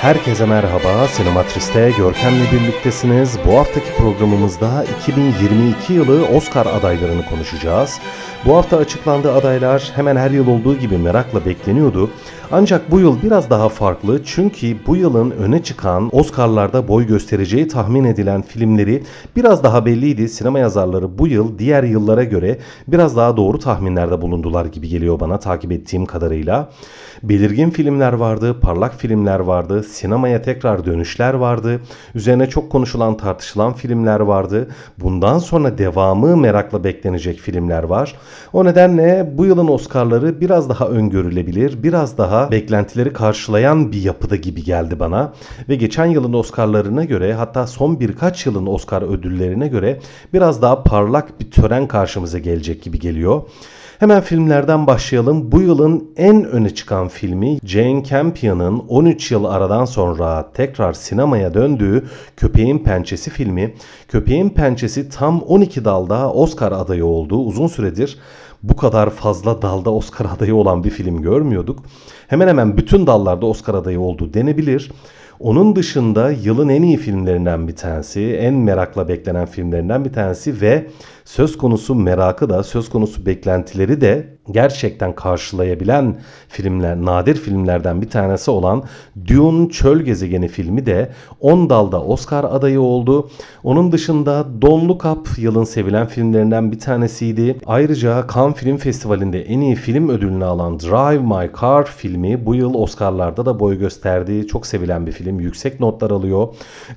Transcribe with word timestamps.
Herkese 0.00 0.46
merhaba. 0.46 1.08
Sinematris'te 1.08 1.92
Görkem'le 1.98 2.44
birliktesiniz. 2.52 3.38
Bu 3.46 3.58
haftaki 3.58 3.92
programımızda 3.98 4.84
2022 5.00 5.92
yılı 5.92 6.26
Oscar 6.26 6.66
adaylarını 6.66 7.26
konuşacağız. 7.26 8.00
Bu 8.46 8.56
hafta 8.56 8.76
açıklandığı 8.76 9.32
adaylar 9.32 9.92
hemen 9.94 10.16
her 10.16 10.30
yıl 10.30 10.46
olduğu 10.46 10.76
gibi 10.78 10.98
merakla 10.98 11.44
bekleniyordu. 11.46 12.10
Ancak 12.52 12.90
bu 12.90 13.00
yıl 13.00 13.22
biraz 13.22 13.50
daha 13.50 13.68
farklı 13.68 14.24
çünkü 14.24 14.76
bu 14.86 14.96
yılın 14.96 15.30
öne 15.30 15.62
çıkan 15.62 16.16
Oscar'larda 16.16 16.88
boy 16.88 17.06
göstereceği 17.06 17.68
tahmin 17.68 18.04
edilen 18.04 18.42
filmleri 18.42 19.02
biraz 19.36 19.64
daha 19.64 19.86
belliydi. 19.86 20.28
Sinema 20.28 20.58
yazarları 20.58 21.18
bu 21.18 21.26
yıl 21.26 21.58
diğer 21.58 21.82
yıllara 21.82 22.24
göre 22.24 22.58
biraz 22.88 23.16
daha 23.16 23.36
doğru 23.36 23.58
tahminlerde 23.58 24.22
bulundular 24.22 24.64
gibi 24.64 24.88
geliyor 24.88 25.20
bana 25.20 25.38
takip 25.38 25.72
ettiğim 25.72 26.06
kadarıyla. 26.06 26.70
Belirgin 27.22 27.70
filmler 27.70 28.12
vardı, 28.12 28.60
parlak 28.60 28.94
filmler 28.94 29.40
vardı, 29.40 29.82
sinemaya 30.00 30.42
tekrar 30.42 30.84
dönüşler 30.84 31.34
vardı, 31.34 31.80
üzerine 32.14 32.46
çok 32.48 32.72
konuşulan 32.72 33.16
tartışılan 33.16 33.72
filmler 33.72 34.20
vardı. 34.20 34.68
Bundan 34.98 35.38
sonra 35.38 35.78
devamı 35.78 36.36
merakla 36.36 36.84
beklenecek 36.84 37.38
filmler 37.38 37.82
var. 37.82 38.14
O 38.52 38.64
nedenle 38.64 39.32
bu 39.34 39.46
yılın 39.46 39.68
Oscar'ları 39.68 40.40
biraz 40.40 40.68
daha 40.68 40.88
öngörülebilir, 40.88 41.82
biraz 41.82 42.18
daha 42.18 42.50
beklentileri 42.50 43.12
karşılayan 43.12 43.92
bir 43.92 44.02
yapıda 44.02 44.36
gibi 44.36 44.64
geldi 44.64 45.00
bana. 45.00 45.32
Ve 45.68 45.76
geçen 45.76 46.06
yılın 46.06 46.32
Oscar'larına 46.32 47.04
göre 47.04 47.34
hatta 47.34 47.66
son 47.66 48.00
birkaç 48.00 48.46
yılın 48.46 48.66
Oscar 48.66 49.02
ödüllerine 49.02 49.68
göre 49.68 50.00
biraz 50.32 50.62
daha 50.62 50.82
parlak 50.82 51.40
bir 51.40 51.50
tören 51.50 51.88
karşımıza 51.88 52.38
gelecek 52.38 52.82
gibi 52.82 52.98
geliyor. 52.98 53.42
Hemen 54.00 54.20
filmlerden 54.20 54.86
başlayalım. 54.86 55.52
Bu 55.52 55.60
yılın 55.60 56.10
en 56.16 56.44
öne 56.44 56.74
çıkan 56.74 57.08
filmi 57.08 57.58
Jane 57.64 58.04
Campion'ın 58.04 58.78
13 58.88 59.30
yıl 59.30 59.44
aradan 59.44 59.79
sonra 59.84 60.52
tekrar 60.52 60.92
sinemaya 60.92 61.54
döndüğü 61.54 62.04
Köpeğin 62.36 62.78
Pençesi 62.78 63.30
filmi. 63.30 63.74
Köpeğin 64.08 64.48
Pençesi 64.48 65.08
tam 65.08 65.40
12 65.40 65.84
dalda 65.84 66.32
Oscar 66.32 66.72
adayı 66.72 67.06
oldu. 67.06 67.36
Uzun 67.36 67.66
süredir 67.66 68.18
bu 68.62 68.76
kadar 68.76 69.10
fazla 69.10 69.62
dalda 69.62 69.90
Oscar 69.92 70.26
adayı 70.36 70.54
olan 70.54 70.84
bir 70.84 70.90
film 70.90 71.22
görmüyorduk. 71.22 71.82
Hemen 72.28 72.48
hemen 72.48 72.76
bütün 72.76 73.06
dallarda 73.06 73.46
Oscar 73.46 73.74
adayı 73.74 74.00
oldu 74.00 74.34
denebilir. 74.34 74.90
Onun 75.40 75.76
dışında 75.76 76.30
yılın 76.30 76.68
en 76.68 76.82
iyi 76.82 76.96
filmlerinden 76.96 77.68
bir 77.68 77.76
tanesi, 77.76 78.20
en 78.20 78.54
merakla 78.54 79.08
beklenen 79.08 79.46
filmlerinden 79.46 80.04
bir 80.04 80.12
tanesi 80.12 80.60
ve 80.60 80.86
söz 81.24 81.58
konusu 81.58 81.94
merakı 81.94 82.48
da, 82.48 82.62
söz 82.62 82.90
konusu 82.90 83.26
beklentileri 83.26 84.00
de 84.00 84.38
gerçekten 84.52 85.14
karşılayabilen 85.14 86.16
filmler, 86.48 86.96
nadir 86.96 87.34
filmlerden 87.34 88.02
bir 88.02 88.10
tanesi 88.10 88.50
olan 88.50 88.82
Dune 89.26 89.68
Çöl 89.68 90.00
Gezegeni 90.00 90.48
filmi 90.48 90.86
de 90.86 91.10
10 91.40 91.70
dalda 91.70 92.02
Oscar 92.02 92.44
adayı 92.44 92.80
oldu. 92.80 93.30
Onun 93.64 93.92
dışında 93.92 94.46
Don't 94.62 94.88
Look 94.88 95.04
Up 95.04 95.28
yılın 95.38 95.64
sevilen 95.64 96.06
filmlerinden 96.06 96.72
bir 96.72 96.78
tanesiydi. 96.78 97.56
Ayrıca 97.66 98.26
Cannes 98.34 98.56
Film 98.56 98.76
Festivali'nde 98.76 99.42
en 99.42 99.60
iyi 99.60 99.74
film 99.74 100.08
ödülünü 100.08 100.44
alan 100.44 100.80
Drive 100.80 101.22
My 101.22 101.50
Car 101.60 101.84
filmi 101.84 102.46
bu 102.46 102.54
yıl 102.54 102.74
Oscar'larda 102.74 103.46
da 103.46 103.60
boy 103.60 103.78
gösterdi. 103.78 104.46
Çok 104.46 104.66
sevilen 104.66 105.06
bir 105.06 105.12
film. 105.12 105.40
Yüksek 105.40 105.80
notlar 105.80 106.10
alıyor. 106.10 106.48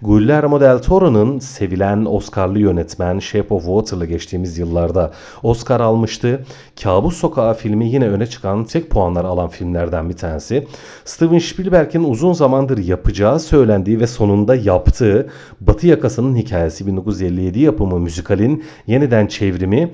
Guillermo 0.01 0.61
del 0.61 0.81
Toro'nun 0.81 1.39
sevilen 1.39 2.05
Oscar'lı 2.05 2.59
yönetmen 2.59 3.19
Shape 3.19 3.53
of 3.53 3.63
Water'la 3.63 4.05
geçtiğimiz 4.05 4.57
yıllarda 4.57 5.11
Oscar 5.43 5.79
almıştı. 5.79 6.45
Kabus 6.83 7.17
Sokağı 7.17 7.42
filmi 7.53 7.89
yine 7.89 8.07
öne 8.07 8.25
çıkan 8.25 8.63
tek 8.63 8.89
puanlar 8.89 9.25
alan 9.25 9.49
filmlerden 9.49 10.09
bir 10.09 10.17
tanesi. 10.17 10.67
Steven 11.05 11.39
Spielberg'in 11.39 12.03
uzun 12.03 12.33
zamandır 12.33 12.77
yapacağı 12.77 13.39
söylendiği 13.39 13.99
ve 13.99 14.07
sonunda 14.07 14.55
yaptığı 14.55 15.29
Batı 15.61 15.87
Yakası'nın 15.87 16.35
hikayesi 16.35 16.87
1957 16.87 17.59
yapımı 17.59 17.99
müzikalin 17.99 18.63
yeniden 18.87 19.27
çevrimi 19.27 19.91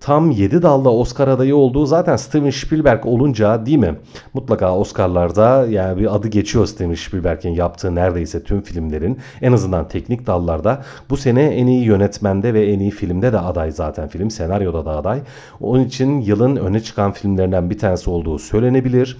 tam 0.00 0.30
7 0.30 0.62
dalda 0.62 0.92
Oscar 0.92 1.28
adayı 1.28 1.56
olduğu 1.56 1.86
zaten 1.86 2.16
Steven 2.16 2.50
Spielberg 2.50 3.06
olunca 3.06 3.66
değil 3.66 3.78
mi? 3.78 3.94
Mutlaka 4.34 4.76
Oscar'larda 4.76 5.66
yani 5.70 6.00
bir 6.00 6.16
adı 6.16 6.28
geçiyor 6.28 6.66
Steven 6.66 6.94
Spielberg'in 6.94 7.50
yaptığı 7.50 7.94
neredeyse 7.94 8.42
tüm 8.42 8.62
filmlerin 8.62 9.18
en 9.42 9.52
azından 9.52 9.88
teknik 9.88 10.26
dallarda 10.26 10.84
bu 11.10 11.16
sene 11.16 11.42
en 11.42 11.66
iyi 11.66 11.84
yönetmende 11.84 12.54
ve 12.54 12.72
en 12.72 12.78
iyi 12.78 12.90
filmde 12.90 13.32
de 13.32 13.38
aday 13.38 13.70
zaten 13.70 14.08
film 14.08 14.30
senaryoda 14.30 14.84
da 14.84 14.90
aday. 14.90 15.20
Onun 15.60 15.84
için 15.84 16.20
yılın 16.20 16.56
öne 16.56 16.80
çıkan 16.80 17.12
filmlerinden 17.12 17.70
bir 17.70 17.78
tanesi 17.78 18.10
olduğu 18.10 18.38
söylenebilir. 18.38 19.16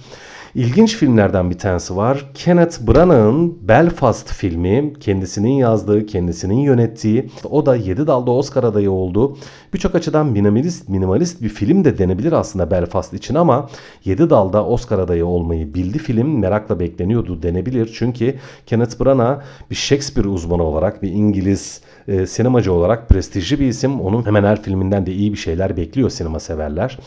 İlginç 0.55 0.95
filmlerden 0.95 1.49
bir 1.49 1.57
tanesi 1.57 1.95
var. 1.95 2.25
Kenneth 2.33 2.87
Branagh'ın 2.87 3.67
Belfast 3.67 4.33
filmi. 4.33 4.93
Kendisinin 4.99 5.51
yazdığı, 5.51 6.05
kendisinin 6.05 6.59
yönettiği. 6.59 7.29
O 7.49 7.65
da 7.65 7.75
7 7.75 8.07
dalda 8.07 8.31
Oscar 8.31 8.63
adayı 8.63 8.91
oldu. 8.91 9.37
Birçok 9.73 9.95
açıdan 9.95 10.35
minimalist, 10.67 10.89
minimalist 10.89 11.41
bir 11.41 11.49
film 11.49 11.85
de 11.85 11.97
denebilir 11.97 12.31
aslında 12.31 12.71
Belfast 12.71 13.13
için 13.13 13.35
ama 13.35 13.69
7 14.05 14.29
dalda 14.29 14.65
Oscar 14.65 14.99
adayı 14.99 15.25
olmayı 15.25 15.73
bildi 15.73 15.97
film. 15.97 16.39
Merakla 16.39 16.79
bekleniyordu 16.79 17.43
denebilir. 17.43 17.91
Çünkü 17.93 18.35
Kenneth 18.65 18.99
Branagh 18.99 19.41
bir 19.71 19.75
Shakespeare 19.75 20.27
uzmanı 20.27 20.63
olarak, 20.63 21.03
bir 21.03 21.11
İngiliz 21.11 21.81
e, 22.07 22.27
sinemacı 22.27 22.73
olarak 22.73 23.09
prestijli 23.09 23.59
bir 23.59 23.67
isim. 23.67 24.01
Onun 24.01 24.25
hemen 24.25 24.43
her 24.43 24.61
filminden 24.61 25.05
de 25.05 25.13
iyi 25.13 25.33
bir 25.33 25.37
şeyler 25.37 25.77
bekliyor 25.77 26.09
sinema 26.09 26.39
severler. 26.39 26.99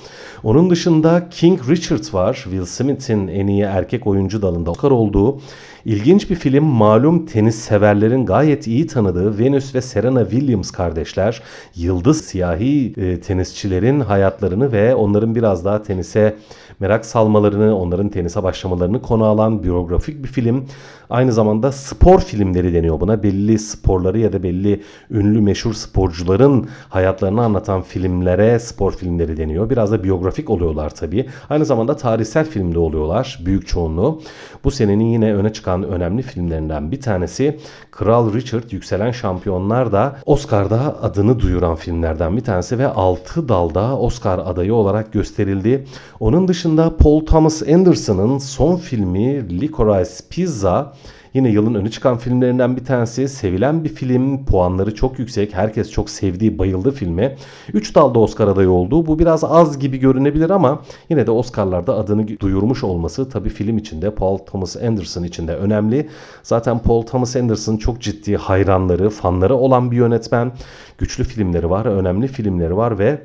Onun 0.43 0.71
dışında 0.71 1.29
King 1.31 1.69
Richard 1.69 2.15
var. 2.15 2.35
Will 2.35 2.65
Smith'in 2.65 3.29
en 3.29 3.47
iyi 3.47 3.63
erkek 3.63 4.07
oyuncu 4.07 4.43
dalında 4.43 4.71
Oscar 4.71 4.91
olduğu 4.91 5.41
ilginç 5.85 6.31
bir 6.31 6.35
film. 6.35 6.65
Malum 6.65 7.27
tenis 7.27 7.57
severlerin 7.57 8.27
gayet 8.27 8.67
iyi 8.67 8.87
tanıdığı 8.87 9.39
Venus 9.39 9.75
ve 9.75 9.81
Serena 9.81 10.31
Williams 10.31 10.71
kardeşler. 10.71 11.43
Yıldız 11.77 12.25
siyahi 12.25 12.95
e, 12.97 13.21
tenisçilerin 13.21 14.01
hayatlarını 14.01 14.73
ve 14.73 14.95
onların 14.95 15.35
biraz 15.35 15.65
daha 15.65 15.83
tenise 15.83 16.37
merak 16.81 17.07
salmalarını, 17.07 17.79
onların 17.79 18.09
tenise 18.09 18.43
başlamalarını 18.43 19.03
konu 19.03 19.25
alan 19.25 19.63
biyografik 19.63 20.23
bir 20.23 20.29
film. 20.29 20.65
Aynı 21.11 21.33
zamanda 21.33 21.73
spor 21.73 22.21
filmleri 22.21 22.75
deniyor 22.75 23.01
buna. 23.01 23.23
Belli 23.23 23.59
sporları 23.59 24.19
ya 24.19 24.33
da 24.33 24.43
belli 24.43 24.83
ünlü 25.11 25.41
meşhur 25.41 25.75
sporcuların 25.75 26.69
hayatlarını 26.89 27.43
anlatan 27.45 27.83
filmlere 27.83 28.59
spor 28.59 28.93
filmleri 28.93 29.37
deniyor. 29.37 29.71
Biraz 29.71 29.93
da 29.93 30.05
biyografik 30.05 30.51
oluyorlar 30.51 30.91
tabii. 30.91 31.27
Aynı 31.51 31.65
zamanda 31.65 31.97
tarihsel 31.97 32.47
filmde 32.47 32.79
oluyorlar 32.79 33.39
büyük 33.47 33.69
çoğunluğu. 33.69 34.21
Bu 34.65 34.71
senenin 34.71 35.05
yine 35.05 35.35
öne 35.35 35.53
çıkan 35.53 35.83
önemli 35.83 36.23
filmlerinden 36.23 36.93
bir 36.93 37.01
tanesi 37.01 37.59
Kral 37.91 38.33
Richard 38.33 38.71
Yükselen 38.71 39.11
Şampiyonlar 39.11 39.93
da 39.93 40.17
Oscar'da 40.27 41.03
adını 41.03 41.41
duyuran 41.41 41.77
filmlerden 41.77 42.37
bir 42.37 42.45
tanesi 42.45 42.79
ve 42.79 42.87
6 42.87 43.49
dalda 43.49 43.99
Oscar 43.99 44.39
adayı 44.39 44.75
olarak 44.75 45.13
gösterildi. 45.13 45.87
Onun 46.21 46.49
dışında 46.49 46.97
Paul 46.97 47.27
Thomas 47.27 47.63
Anderson'ın 47.63 48.39
son 48.39 48.77
filmi 48.77 49.61
Licorice 49.61 50.11
Pizza 50.31 50.93
Yine 51.35 51.49
yılın 51.51 51.75
öne 51.75 51.91
çıkan 51.91 52.19
filmlerinden 52.19 52.77
bir 52.77 52.85
tanesi. 52.85 53.29
Sevilen 53.29 53.85
bir 53.85 53.89
film. 53.89 54.45
Puanları 54.45 54.95
çok 54.95 55.19
yüksek. 55.19 55.55
Herkes 55.55 55.91
çok 55.91 56.11
sevdiği, 56.11 56.59
bayıldı 56.59 56.91
filme. 56.91 57.37
3 57.73 57.95
dalda 57.95 58.19
Oscar 58.19 58.49
adayı 58.49 58.71
oldu. 58.71 59.07
Bu 59.07 59.19
biraz 59.19 59.45
az 59.45 59.79
gibi 59.79 59.99
görünebilir 59.99 60.51
ama 60.51 60.83
yine 61.09 61.27
de 61.27 61.31
Oscar'larda 61.31 61.95
adını 61.95 62.41
duyurmuş 62.41 62.85
olması 62.85 63.29
tabii 63.29 63.49
film 63.49 63.79
içinde 63.79 64.15
Paul 64.15 64.39
Thomas 64.39 64.77
Anderson 64.77 65.23
için 65.23 65.49
de 65.49 65.57
önemli. 65.57 66.09
Zaten 66.43 66.79
Paul 66.79 67.03
Thomas 67.03 67.37
Anderson 67.37 67.77
çok 67.77 68.01
ciddi 68.01 68.37
hayranları, 68.37 69.11
fanları 69.11 69.57
olan 69.57 69.91
bir 69.91 69.97
yönetmen. 69.97 70.53
Güçlü 70.99 71.25
filmleri 71.25 71.71
var, 71.71 71.87
önemli 71.87 72.29
filmleri 72.29 72.77
var 72.77 72.99
ve 72.99 73.23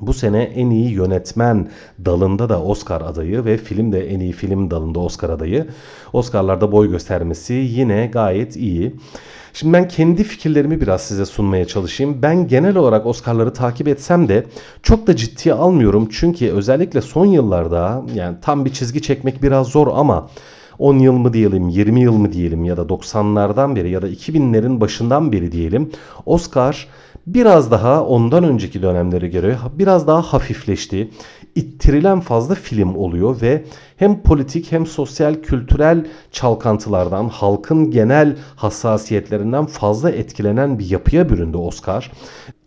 bu 0.00 0.14
sene 0.14 0.42
en 0.42 0.70
iyi 0.70 0.90
yönetmen 0.90 1.68
dalında 2.04 2.48
da 2.48 2.62
Oscar 2.62 3.00
adayı 3.00 3.44
ve 3.44 3.56
film 3.56 3.92
de 3.92 4.10
en 4.10 4.20
iyi 4.20 4.32
film 4.32 4.70
dalında 4.70 5.00
Oscar 5.00 5.30
adayı. 5.30 5.66
Oscar'larda 6.12 6.72
boy 6.72 6.90
göstermesi 6.90 7.54
yine 7.54 8.06
gayet 8.06 8.56
iyi. 8.56 8.94
Şimdi 9.52 9.72
ben 9.72 9.88
kendi 9.88 10.24
fikirlerimi 10.24 10.80
biraz 10.80 11.00
size 11.00 11.26
sunmaya 11.26 11.66
çalışayım. 11.66 12.22
Ben 12.22 12.48
genel 12.48 12.76
olarak 12.76 13.06
Oscar'ları 13.06 13.52
takip 13.52 13.88
etsem 13.88 14.28
de 14.28 14.46
çok 14.82 15.06
da 15.06 15.16
ciddiye 15.16 15.54
almıyorum. 15.54 16.08
Çünkü 16.10 16.50
özellikle 16.50 17.00
son 17.00 17.26
yıllarda 17.26 18.02
yani 18.14 18.36
tam 18.42 18.64
bir 18.64 18.72
çizgi 18.72 19.02
çekmek 19.02 19.42
biraz 19.42 19.66
zor 19.66 19.88
ama 19.94 20.28
10 20.78 20.98
yıl 20.98 21.12
mı 21.12 21.32
diyelim, 21.32 21.68
20 21.68 22.00
yıl 22.00 22.12
mı 22.12 22.32
diyelim 22.32 22.64
ya 22.64 22.76
da 22.76 22.82
90'lardan 22.82 23.76
beri 23.76 23.90
ya 23.90 24.02
da 24.02 24.08
2000'lerin 24.08 24.80
başından 24.80 25.32
beri 25.32 25.52
diyelim 25.52 25.90
Oscar 26.26 26.88
biraz 27.26 27.70
daha 27.70 28.04
ondan 28.04 28.44
önceki 28.44 28.82
dönemlere 28.82 29.28
göre 29.28 29.56
biraz 29.78 30.06
daha 30.06 30.22
hafifleşti. 30.22 31.10
İttirilen 31.54 32.20
fazla 32.20 32.54
film 32.54 32.96
oluyor 32.96 33.40
ve 33.40 33.64
hem 33.96 34.22
politik 34.22 34.72
hem 34.72 34.86
sosyal 34.86 35.34
kültürel 35.34 36.06
çalkantılardan, 36.32 37.28
halkın 37.28 37.90
genel 37.90 38.36
hassasiyetlerinden 38.56 39.66
fazla 39.66 40.10
etkilenen 40.10 40.78
bir 40.78 40.90
yapıya 40.90 41.28
büründü 41.28 41.56
Oscar. 41.56 42.12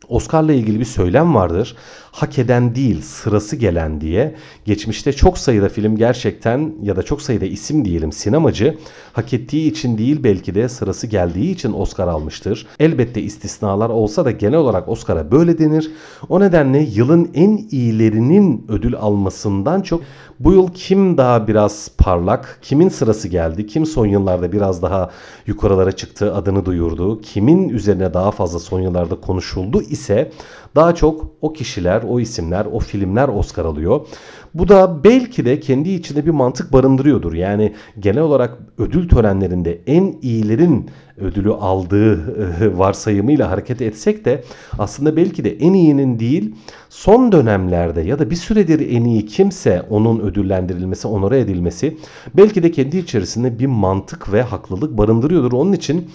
Oscar'la 0.10 0.54
ilgili 0.54 0.80
bir 0.80 0.86
söylem 0.86 1.36
vardır. 1.36 1.76
Hak 2.18 2.40
eden 2.40 2.76
değil 2.76 3.02
sırası 3.02 3.56
gelen 3.56 4.02
diye 4.02 4.36
geçmişte 4.66 5.14
çok 5.14 5.38
sayıda 5.38 5.70
film 5.70 5.96
gerçekten 5.96 6.74
ya 6.82 6.96
da 6.96 7.04
çok 7.04 7.22
sayıda 7.22 7.46
isim 7.46 7.86
diyelim 7.86 8.12
sinemacı 8.12 8.78
hak 9.14 9.34
ettiği 9.34 9.72
için 9.72 9.98
değil 9.98 10.24
belki 10.24 10.56
de 10.56 10.70
sırası 10.70 11.08
geldiği 11.08 11.52
için 11.52 11.74
Oscar 11.74 12.08
almıştır. 12.08 12.68
Elbette 12.80 13.22
istisnalar 13.22 13.90
olsa 13.90 14.26
da 14.26 14.32
genel 14.32 14.60
olarak 14.60 14.90
Oscar'a 14.90 15.32
böyle 15.32 15.60
denir. 15.60 15.92
O 16.30 16.40
nedenle 16.40 16.80
yılın 16.80 17.32
en 17.34 17.68
iyilerinin 17.72 18.66
ödül 18.70 18.96
almasından 18.96 19.82
çok 19.82 20.02
bu 20.40 20.54
yıl 20.54 20.68
kim 20.74 21.18
daha 21.18 21.48
biraz 21.48 21.92
parlak, 21.98 22.60
kimin 22.62 22.90
sırası 22.90 23.28
geldi, 23.28 23.68
kim 23.68 23.86
son 23.86 24.06
yıllarda 24.06 24.52
biraz 24.52 24.82
daha 24.82 25.10
yukarılara 25.48 25.92
çıktı, 25.92 26.36
adını 26.36 26.66
duyurdu, 26.66 27.22
kimin 27.22 27.70
üzerine 27.70 28.14
daha 28.14 28.32
fazla 28.32 28.60
son 28.60 28.82
yıllarda 28.82 29.16
konuşuldu 29.16 29.82
ise 29.82 30.32
daha 30.76 30.96
çok 30.96 31.26
o 31.42 31.54
kişiler, 31.54 32.04
o 32.08 32.20
isimler, 32.20 32.66
o 32.66 32.80
filmler 32.80 33.28
Oscar 33.28 33.66
alıyor. 33.66 34.08
Bu 34.54 34.68
da 34.68 35.04
belki 35.04 35.46
de 35.46 35.60
kendi 35.60 35.90
içinde 35.90 36.26
bir 36.26 36.32
mantık 36.32 36.74
barındırıyordur. 36.74 37.34
Yani 37.34 37.74
genel 38.00 38.22
olarak 38.22 38.58
ödül 38.78 39.10
törenlerinde 39.10 39.82
en 39.88 40.16
iyilerin 40.22 40.90
ödülü 41.18 41.54
aldığı 41.54 42.78
varsayımıyla 42.78 43.52
hareket 43.52 43.82
etsek 43.82 44.26
de 44.26 44.44
aslında 44.80 45.16
belki 45.16 45.44
de 45.44 45.58
en 45.58 45.74
iyinin 45.74 46.20
değil 46.20 46.56
son 46.90 47.32
dönemlerde 47.32 48.02
ya 48.02 48.20
da 48.20 48.30
bir 48.30 48.36
süredir 48.36 48.92
en 48.96 49.04
iyi 49.04 49.26
kimse 49.26 49.82
onun 49.90 50.20
ödüllendirilmesi, 50.20 51.08
onore 51.08 51.40
edilmesi 51.40 51.98
belki 52.34 52.64
de 52.64 52.72
kendi 52.72 52.98
içerisinde 52.98 53.60
bir 53.60 53.66
mantık 53.66 54.34
ve 54.34 54.42
haklılık 54.42 54.98
barındırıyordur. 54.98 55.52
Onun 55.52 55.74
için 55.74 56.10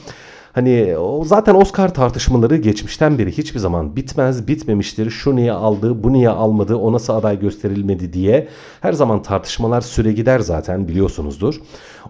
Hani 0.52 0.96
o 0.98 1.24
zaten 1.24 1.54
Oscar 1.54 1.94
tartışmaları 1.94 2.56
geçmişten 2.56 3.18
beri 3.18 3.32
hiçbir 3.32 3.58
zaman 3.58 3.96
bitmez, 3.96 4.48
bitmemiştir. 4.48 5.10
Şu 5.10 5.36
niye 5.36 5.52
aldı, 5.52 6.02
bu 6.02 6.12
niye 6.12 6.28
almadı, 6.28 6.76
o 6.76 6.92
nasıl 6.92 7.12
aday 7.12 7.40
gösterilmedi 7.40 8.12
diye 8.12 8.48
her 8.80 8.92
zaman 8.92 9.22
tartışmalar 9.22 9.80
süre 9.80 10.12
gider 10.12 10.40
zaten 10.40 10.88
biliyorsunuzdur. 10.88 11.60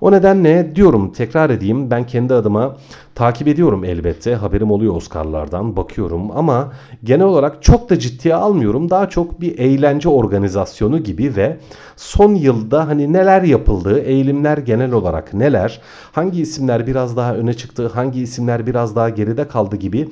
O 0.00 0.12
nedenle 0.12 0.76
diyorum 0.76 1.12
tekrar 1.12 1.50
edeyim 1.50 1.90
ben 1.90 2.06
kendi 2.06 2.34
adıma 2.34 2.76
takip 3.14 3.48
ediyorum 3.48 3.84
elbette. 3.84 4.34
Haberim 4.34 4.70
oluyor 4.70 4.96
Oscar'lardan 4.96 5.76
bakıyorum 5.76 6.30
ama 6.36 6.72
genel 7.04 7.26
olarak 7.26 7.62
çok 7.62 7.90
da 7.90 7.98
ciddiye 7.98 8.34
almıyorum. 8.34 8.90
Daha 8.90 9.08
çok 9.08 9.40
bir 9.40 9.58
eğlence 9.58 10.08
organizasyonu 10.08 10.98
gibi 10.98 11.36
ve 11.36 11.56
son 11.96 12.34
yılda 12.34 12.88
hani 12.88 13.12
neler 13.12 13.42
yapıldı, 13.42 14.00
eğilimler 14.00 14.58
genel 14.58 14.92
olarak 14.92 15.34
neler, 15.34 15.80
hangi 16.12 16.40
isimler 16.40 16.86
biraz 16.86 17.16
daha 17.16 17.34
öne 17.34 17.54
çıktı, 17.54 17.90
hangi 17.94 18.20
isimler 18.20 18.31
biraz 18.66 18.96
daha 18.96 19.08
geride 19.08 19.48
kaldı 19.48 19.76
gibi 19.76 20.08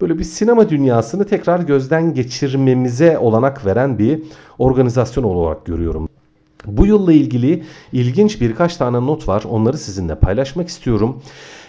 böyle 0.00 0.18
bir 0.18 0.24
sinema 0.24 0.68
dünyasını 0.68 1.26
tekrar 1.26 1.60
gözden 1.60 2.14
geçirmemize 2.14 3.18
olanak 3.18 3.66
veren 3.66 3.98
bir 3.98 4.22
organizasyon 4.58 5.24
olarak 5.24 5.64
görüyorum. 5.66 6.08
Bu 6.66 6.86
yılla 6.86 7.12
ilgili 7.12 7.62
ilginç 7.92 8.40
birkaç 8.40 8.76
tane 8.76 9.06
not 9.06 9.28
var. 9.28 9.44
Onları 9.50 9.78
sizinle 9.78 10.14
paylaşmak 10.14 10.68
istiyorum. 10.68 11.22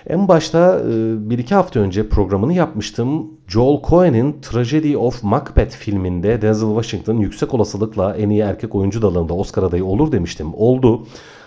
En 0.08 0.28
başta 0.28 0.80
e, 0.80 1.30
bir 1.30 1.38
iki 1.38 1.56
hafta 1.56 1.80
önce 1.80 2.10
programını 2.10 2.54
yapmıştım. 2.54 3.28
Joel 3.48 3.82
Coen'in 3.90 4.36
Tragedy 4.42 4.98
of 4.98 5.24
Macbeth 5.24 5.76
filminde 5.76 6.42
Denzel 6.42 6.70
Washington 6.70 7.18
yüksek 7.18 7.54
olasılıkla 7.54 8.16
en 8.16 8.30
iyi 8.30 8.42
erkek 8.42 8.76
oyuncu 8.76 9.02
dalında 9.02 9.34
Oscar 9.34 9.64
adayı 9.64 9.86
olur 9.86 10.12
demiştim. 10.12 10.48
Oldu. 10.54 11.06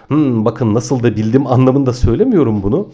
Hmm, 0.09 0.45
bakın 0.45 0.75
nasıl 0.75 1.03
da 1.03 1.17
bildim 1.17 1.47
anlamında 1.53 1.93
söylemiyorum 1.93 2.63
bunu. 2.63 2.89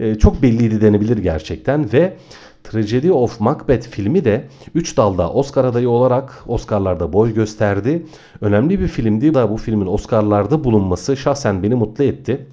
E, 0.00 0.14
çok 0.14 0.42
belliydi 0.42 0.80
denebilir 0.80 1.18
gerçekten 1.18 1.92
ve 1.92 2.16
Tragedy 2.64 3.10
of 3.10 3.40
Macbeth 3.40 3.88
filmi 3.88 4.24
de 4.24 4.44
3 4.74 4.96
dalda 4.96 5.32
Oscar 5.32 5.64
adayı 5.64 5.88
olarak 5.88 6.42
Oscar'larda 6.46 7.12
boy 7.12 7.34
gösterdi. 7.34 8.06
Önemli 8.40 8.80
bir 8.80 8.88
filmdi. 8.88 9.34
Bu 9.34 9.56
filmin 9.56 9.86
Oscar'larda 9.86 10.64
bulunması 10.64 11.16
şahsen 11.16 11.62
beni 11.62 11.74
mutlu 11.74 12.04
etti. 12.04 12.46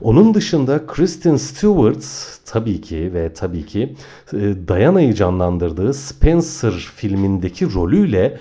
Onun 0.00 0.34
dışında 0.34 0.86
Kristen 0.86 1.36
Stewart 1.36 2.04
tabii 2.46 2.80
ki 2.80 3.14
ve 3.14 3.32
tabii 3.32 3.66
ki 3.66 3.94
e, 4.32 4.38
Diana'yı 4.68 5.14
canlandırdığı 5.14 5.94
Spencer 5.94 6.72
filmindeki 6.72 7.74
rolüyle 7.74 8.38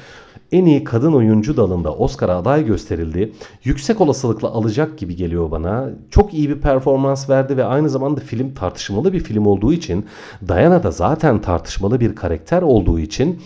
en 0.52 0.66
iyi 0.66 0.84
kadın 0.84 1.14
oyuncu 1.14 1.58
dalında 1.58 1.96
Oscar'a 1.96 2.38
aday 2.38 2.66
gösterildi. 2.66 3.34
Yüksek 3.64 4.02
olasılıkla 4.02 4.48
alacak 4.48 4.98
gibi 4.98 5.16
geliyor 5.16 5.52
bana. 5.52 5.90
Çok 6.10 6.34
iyi 6.34 6.50
bir 6.50 6.62
performans 6.62 7.30
verdi 7.30 7.58
ve 7.58 7.66
aynı 7.66 7.90
zamanda 7.90 8.22
film 8.22 8.54
tartışmalı 8.54 9.14
bir 9.14 9.20
film 9.20 9.46
olduğu 9.46 9.74
için 9.74 10.06
Diana 10.48 10.84
da 10.84 10.92
zaten 10.92 11.42
tartışmalı 11.42 12.00
bir 12.00 12.16
karakter 12.16 12.62
olduğu 12.62 13.00
için 13.00 13.42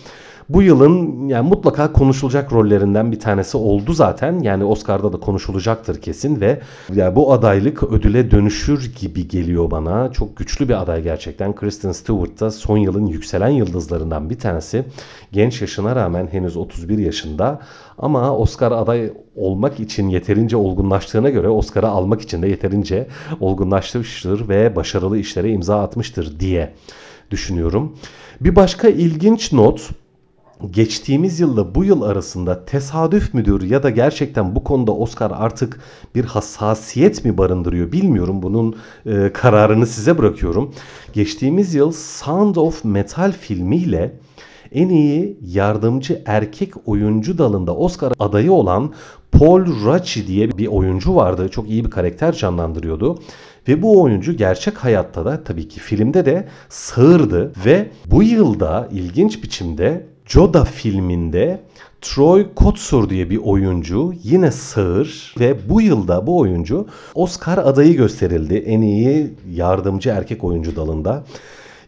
bu 0.52 0.62
yılın 0.62 1.28
yani 1.28 1.48
mutlaka 1.48 1.92
konuşulacak 1.92 2.52
rollerinden 2.52 3.12
bir 3.12 3.20
tanesi 3.20 3.56
oldu 3.56 3.92
zaten. 3.92 4.38
Yani 4.40 4.64
Oscar'da 4.64 5.12
da 5.12 5.16
konuşulacaktır 5.16 6.00
kesin 6.00 6.40
ve 6.40 6.60
yani 6.94 7.16
bu 7.16 7.32
adaylık 7.32 7.82
ödüle 7.82 8.30
dönüşür 8.30 8.92
gibi 9.00 9.28
geliyor 9.28 9.70
bana. 9.70 10.12
Çok 10.12 10.36
güçlü 10.36 10.68
bir 10.68 10.82
aday 10.82 11.02
gerçekten. 11.02 11.54
Kristen 11.54 11.92
Stewart 11.92 12.40
da 12.40 12.50
son 12.50 12.76
yılın 12.76 13.06
yükselen 13.06 13.48
yıldızlarından 13.48 14.30
bir 14.30 14.38
tanesi. 14.38 14.84
Genç 15.32 15.60
yaşına 15.60 15.96
rağmen 15.96 16.28
henüz 16.32 16.56
31 16.56 16.98
yaşında 16.98 17.60
ama 17.98 18.36
Oscar 18.36 18.72
aday 18.72 19.12
olmak 19.36 19.80
için 19.80 20.08
yeterince 20.08 20.56
olgunlaştığına 20.56 21.30
göre 21.30 21.48
Oscar'ı 21.48 21.88
almak 21.88 22.22
için 22.22 22.42
de 22.42 22.48
yeterince 22.48 23.06
olgunlaşmıştır 23.40 24.48
ve 24.48 24.76
başarılı 24.76 25.18
işlere 25.18 25.50
imza 25.50 25.82
atmıştır 25.82 26.40
diye 26.40 26.74
düşünüyorum. 27.30 27.96
Bir 28.40 28.56
başka 28.56 28.88
ilginç 28.88 29.52
not 29.52 29.90
geçtiğimiz 30.70 31.40
yılla 31.40 31.74
bu 31.74 31.84
yıl 31.84 32.02
arasında 32.02 32.64
tesadüf 32.64 33.34
müdür 33.34 33.62
ya 33.62 33.82
da 33.82 33.90
gerçekten 33.90 34.54
bu 34.54 34.64
konuda 34.64 34.92
Oscar 34.92 35.32
artık 35.34 35.80
bir 36.14 36.24
hassasiyet 36.24 37.24
mi 37.24 37.38
barındırıyor 37.38 37.92
bilmiyorum. 37.92 38.42
Bunun 38.42 38.76
e, 39.06 39.32
kararını 39.32 39.86
size 39.86 40.18
bırakıyorum. 40.18 40.74
Geçtiğimiz 41.12 41.74
yıl 41.74 41.92
Sound 41.92 42.56
of 42.56 42.84
Metal 42.84 43.32
filmiyle 43.32 44.20
en 44.72 44.88
iyi 44.88 45.38
yardımcı 45.42 46.22
erkek 46.26 46.88
oyuncu 46.88 47.38
dalında 47.38 47.76
Oscar 47.76 48.12
adayı 48.18 48.52
olan 48.52 48.92
Paul 49.32 49.86
Raci 49.86 50.26
diye 50.26 50.58
bir 50.58 50.66
oyuncu 50.66 51.16
vardı. 51.16 51.48
Çok 51.48 51.70
iyi 51.70 51.84
bir 51.84 51.90
karakter 51.90 52.32
canlandırıyordu. 52.32 53.18
Ve 53.68 53.82
bu 53.82 54.02
oyuncu 54.02 54.36
gerçek 54.36 54.76
hayatta 54.76 55.24
da 55.24 55.44
tabii 55.44 55.68
ki 55.68 55.80
filmde 55.80 56.26
de 56.26 56.48
sağırdı 56.68 57.52
ve 57.66 57.90
bu 58.06 58.22
yılda 58.22 58.88
ilginç 58.92 59.42
biçimde 59.42 60.06
Joda 60.26 60.64
filminde 60.64 61.60
Troy 62.00 62.46
Kotsur 62.54 63.10
diye 63.10 63.30
bir 63.30 63.36
oyuncu 63.36 64.14
yine 64.22 64.50
sağır 64.50 65.34
ve 65.40 65.68
bu 65.68 65.80
yılda 65.80 66.26
bu 66.26 66.38
oyuncu 66.38 66.86
Oscar 67.14 67.58
adayı 67.58 67.96
gösterildi 67.96 68.54
en 68.54 68.80
iyi 68.80 69.34
yardımcı 69.52 70.10
erkek 70.10 70.44
oyuncu 70.44 70.76
dalında. 70.76 71.24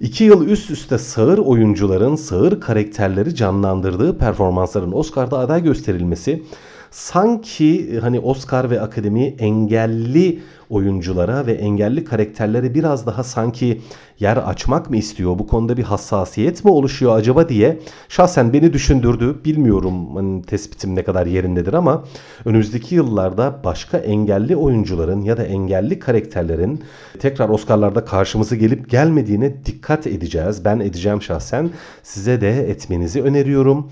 İki 0.01 0.25
yıl 0.25 0.47
üst 0.47 0.71
üste 0.71 0.99
sağır 0.99 1.39
oyuncuların 1.39 2.17
sağır 2.17 2.61
karakterleri 2.61 3.35
canlandırdığı 3.35 4.19
performansların 4.19 4.93
Oscar'da 4.93 5.39
aday 5.39 5.63
gösterilmesi 5.63 6.43
sanki 6.91 7.99
hani 8.01 8.21
Oscar 8.21 8.71
ve 8.71 8.81
Akademi 8.81 9.25
engelli 9.39 10.43
oyunculara 10.73 11.47
ve 11.47 11.53
engelli 11.53 12.05
karakterlere 12.05 12.75
biraz 12.75 13.07
daha 13.07 13.25
sanki 13.25 13.81
yer 14.21 14.37
açmak 14.37 14.91
mı 14.91 14.97
istiyor? 14.97 15.39
Bu 15.39 15.47
konuda 15.47 15.77
bir 15.77 15.83
hassasiyet 15.83 16.65
mi 16.65 16.71
oluşuyor 16.71 17.17
acaba 17.17 17.49
diye 17.49 17.79
şahsen 18.09 18.53
beni 18.53 18.73
düşündürdü. 18.73 19.45
Bilmiyorum 19.45 20.17
hani 20.17 20.43
tespitim 20.43 20.95
ne 20.95 21.03
kadar 21.05 21.27
yerindedir 21.27 21.73
ama 21.73 22.05
önümüzdeki 22.45 22.95
yıllarda 22.95 23.61
başka 23.65 23.99
engelli 23.99 24.57
oyuncuların 24.57 25.23
ya 25.23 25.37
da 25.37 25.45
engelli 25.45 25.99
karakterlerin 25.99 26.85
tekrar 27.19 27.49
Oscar'larda 27.49 28.05
karşımıza 28.05 28.57
gelip 28.57 28.91
gelmediğine 28.91 29.65
dikkat 29.67 30.07
edeceğiz. 30.07 30.65
Ben 30.65 30.81
edeceğim 30.81 31.23
şahsen. 31.23 31.71
Size 32.03 32.41
de 32.41 32.71
etmenizi 32.71 33.23
öneriyorum. 33.23 33.91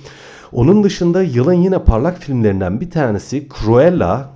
Onun 0.53 0.85
dışında 0.85 1.23
yılın 1.23 1.53
yine 1.53 1.79
parlak 1.79 2.19
filmlerinden 2.19 2.81
bir 2.81 2.91
tanesi 2.91 3.49
Cruella. 3.49 4.31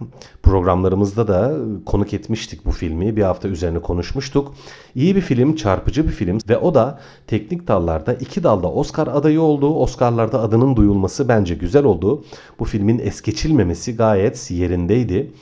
Programlarımızda 0.55 1.29
da 1.29 1.57
konuk 1.87 2.15
etmiştik 2.15 2.65
bu 2.65 2.71
filmi. 2.71 3.17
Bir 3.17 3.23
hafta 3.23 3.49
üzerine 3.49 3.79
konuşmuştuk. 3.79 4.55
İyi 4.95 5.17
bir 5.17 5.21
film, 5.21 5.57
çarpıcı 5.57 6.07
bir 6.07 6.13
film 6.13 6.39
ve 6.49 6.59
o 6.59 6.75
da 6.75 7.01
teknik 7.27 7.69
dallarda 7.69 8.15
iki 8.15 8.43
dalda 8.43 8.73
Oscar 8.73 9.07
adayı 9.07 9.41
oldu. 9.41 9.75
Oscar'larda 9.75 10.41
adının 10.41 10.77
duyulması 10.77 11.29
bence 11.29 11.55
güzel 11.55 11.85
oldu. 11.85 12.25
Bu 12.59 12.65
filmin 12.65 12.99
es 12.99 13.23
geçilmemesi 13.23 13.97
gayet 13.97 14.51
yerindeydi. 14.51 15.33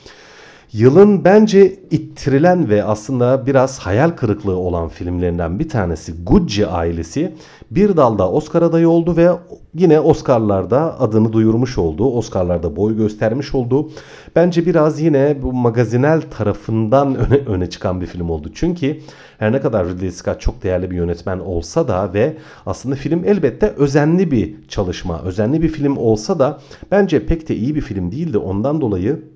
Yılın 0.73 1.25
bence 1.25 1.79
ittirilen 1.91 2.69
ve 2.69 2.83
aslında 2.83 3.45
biraz 3.45 3.79
hayal 3.79 4.09
kırıklığı 4.09 4.57
olan 4.57 4.89
filmlerinden 4.89 5.59
bir 5.59 5.69
tanesi 5.69 6.23
Gucci 6.23 6.67
ailesi 6.67 7.33
bir 7.71 7.97
dalda 7.97 8.31
Oscar 8.31 8.61
adayı 8.61 8.89
oldu 8.89 9.17
ve 9.17 9.29
yine 9.75 9.99
Oscar'larda 9.99 10.99
adını 10.99 11.33
duyurmuş 11.33 11.77
oldu. 11.77 12.05
Oscar'larda 12.05 12.75
boy 12.75 12.97
göstermiş 12.97 13.55
oldu. 13.55 13.89
Bence 14.35 14.65
biraz 14.65 14.99
yine 15.01 15.37
bu 15.41 15.53
magazinel 15.53 16.21
tarafından 16.21 17.15
öne, 17.27 17.37
öne 17.37 17.69
çıkan 17.69 18.01
bir 18.01 18.05
film 18.05 18.29
oldu. 18.29 18.51
Çünkü 18.53 18.99
her 19.37 19.51
ne 19.51 19.61
kadar 19.61 19.87
Ridley 19.87 20.11
Scott 20.11 20.41
çok 20.41 20.63
değerli 20.63 20.91
bir 20.91 20.95
yönetmen 20.95 21.39
olsa 21.39 21.87
da 21.87 22.13
ve 22.13 22.37
aslında 22.65 22.95
film 22.95 23.23
elbette 23.25 23.67
özenli 23.67 24.31
bir 24.31 24.55
çalışma, 24.67 25.21
özenli 25.21 25.61
bir 25.61 25.69
film 25.69 25.97
olsa 25.97 26.39
da 26.39 26.59
bence 26.91 27.25
pek 27.25 27.49
de 27.49 27.55
iyi 27.55 27.75
bir 27.75 27.81
film 27.81 28.11
değildi. 28.11 28.37
Ondan 28.37 28.81
dolayı 28.81 29.32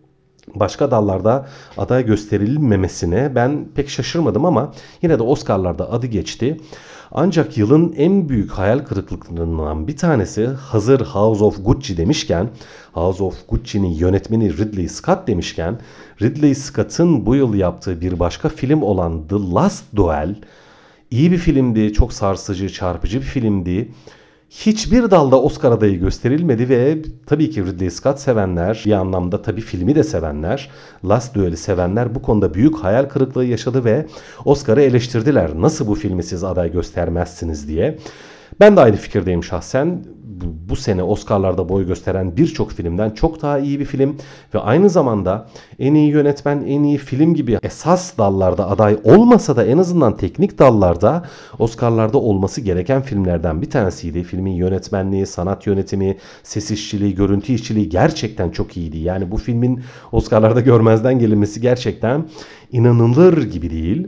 başka 0.56 0.92
dallarda 0.92 1.48
aday 1.78 2.06
gösterilmemesine 2.06 3.36
ben 3.36 3.68
pek 3.76 3.90
şaşırmadım 3.90 4.46
ama 4.46 4.74
yine 5.02 5.20
de 5.20 5.24
Oscar'larda 5.24 5.92
adı 5.92 6.08
geçti. 6.08 6.58
Ancak 7.12 7.58
yılın 7.58 7.94
en 7.98 8.30
büyük 8.30 8.52
hayal 8.52 8.80
kırıklıklarından 8.80 9.88
bir 9.88 9.98
tanesi 9.98 10.48
hazır 10.48 11.02
House 11.02 11.44
of 11.44 11.66
Gucci 11.66 11.98
demişken 11.98 12.50
House 12.94 13.24
of 13.24 13.48
Gucci'nin 13.50 13.88
yönetmeni 13.88 14.58
Ridley 14.58 14.88
Scott 14.88 15.28
demişken 15.28 15.80
Ridley 16.22 16.56
Scott'ın 16.56 17.26
bu 17.26 17.36
yıl 17.36 17.54
yaptığı 17.54 18.02
bir 18.02 18.20
başka 18.20 18.50
film 18.50 18.82
olan 18.82 19.28
The 19.28 19.36
Last 19.36 19.84
Duel 19.96 20.36
iyi 21.12 21.32
bir 21.32 21.38
filmdi, 21.38 21.94
çok 21.94 22.14
sarsıcı, 22.14 22.70
çarpıcı 22.70 23.20
bir 23.20 23.26
filmdi 23.26 23.92
hiçbir 24.50 25.12
dalda 25.12 25.42
Oscar 25.42 25.72
adayı 25.72 26.00
gösterilmedi 26.00 26.70
ve 26.70 27.02
tabii 27.26 27.50
ki 27.50 27.66
Ridley 27.66 27.90
Scott 27.90 28.20
sevenler, 28.20 28.84
bir 28.86 28.92
anlamda 28.92 29.42
tabii 29.42 29.62
filmi 29.62 29.96
de 29.96 30.04
sevenler, 30.04 30.70
Last 31.06 31.36
Duel'i 31.36 31.58
sevenler 31.58 32.16
bu 32.16 32.22
konuda 32.22 32.54
büyük 32.54 32.76
hayal 32.76 33.06
kırıklığı 33.06 33.46
yaşadı 33.46 33.86
ve 33.86 34.06
Oscar'ı 34.46 34.82
eleştirdiler. 34.82 35.52
Nasıl 35.56 35.88
bu 35.88 35.96
filmi 35.96 36.24
siz 36.24 36.44
aday 36.44 36.72
göstermezsiniz 36.72 37.68
diye. 37.68 37.98
Ben 38.60 38.78
de 38.78 38.82
aynı 38.82 38.96
fikirdeyim 38.96 39.44
şahsen 39.44 40.04
bu 40.70 40.76
sene 40.76 41.04
Oscar'larda 41.04 41.70
boy 41.70 41.88
gösteren 41.88 42.38
birçok 42.38 42.72
filmden 42.72 43.10
çok 43.10 43.42
daha 43.42 43.60
iyi 43.60 43.80
bir 43.80 43.86
film 43.86 44.18
ve 44.54 44.60
aynı 44.60 44.90
zamanda 44.90 45.50
en 45.80 45.94
iyi 45.94 46.12
yönetmen, 46.12 46.64
en 46.68 46.84
iyi 46.84 46.98
film 46.98 47.34
gibi 47.34 47.60
esas 47.64 48.18
dallarda 48.18 48.70
aday 48.70 48.98
olmasa 49.04 49.56
da 49.56 49.66
en 49.66 49.78
azından 49.78 50.18
teknik 50.18 50.60
dallarda 50.60 51.26
Oscar'larda 51.60 52.18
olması 52.18 52.62
gereken 52.62 53.02
filmlerden 53.02 53.62
bir 53.62 53.70
tanesiydi. 53.70 54.24
Filmin 54.24 54.52
yönetmenliği, 54.52 55.26
sanat 55.26 55.68
yönetimi, 55.68 56.18
ses 56.44 56.72
işçiliği, 56.72 57.16
görüntü 57.16 57.54
işçiliği 57.54 57.90
gerçekten 57.90 58.50
çok 58.50 58.78
iyiydi. 58.78 58.98
Yani 58.98 59.32
bu 59.32 59.38
filmin 59.38 59.82
Oscar'larda 60.12 60.62
görmezden 60.62 61.20
gelinmesi 61.20 61.62
gerçekten 61.62 62.26
inanılır 62.72 63.44
gibi 63.44 63.70
değil. 63.70 64.08